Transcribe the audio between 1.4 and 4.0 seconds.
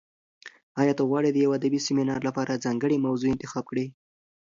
یو ادبي سیمینار لپاره ځانګړې موضوع انتخاب کړې؟